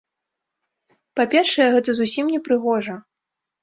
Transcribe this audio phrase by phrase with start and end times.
[1.21, 3.01] Па-першае, гэта зусім непрыгожа.